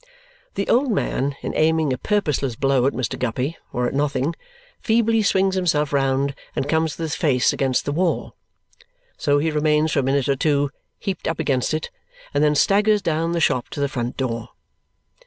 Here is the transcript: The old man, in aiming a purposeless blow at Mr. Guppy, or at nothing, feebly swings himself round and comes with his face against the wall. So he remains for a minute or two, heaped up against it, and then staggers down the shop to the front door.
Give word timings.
The 0.55 0.67
old 0.67 0.91
man, 0.91 1.35
in 1.43 1.53
aiming 1.55 1.93
a 1.93 1.97
purposeless 1.99 2.55
blow 2.55 2.87
at 2.87 2.93
Mr. 2.93 3.19
Guppy, 3.19 3.55
or 3.71 3.85
at 3.85 3.93
nothing, 3.93 4.35
feebly 4.79 5.21
swings 5.21 5.53
himself 5.53 5.93
round 5.93 6.33
and 6.55 6.67
comes 6.67 6.97
with 6.97 7.05
his 7.11 7.15
face 7.15 7.53
against 7.53 7.85
the 7.85 7.91
wall. 7.91 8.35
So 9.15 9.37
he 9.37 9.51
remains 9.51 9.91
for 9.91 9.99
a 9.99 10.01
minute 10.01 10.27
or 10.27 10.35
two, 10.35 10.71
heaped 10.97 11.27
up 11.27 11.39
against 11.39 11.71
it, 11.71 11.91
and 12.33 12.43
then 12.43 12.55
staggers 12.55 13.03
down 13.03 13.33
the 13.33 13.39
shop 13.39 13.69
to 13.69 13.79
the 13.79 13.87
front 13.87 14.17
door. 14.17 14.49